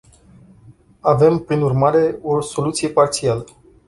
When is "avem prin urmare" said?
1.01-2.19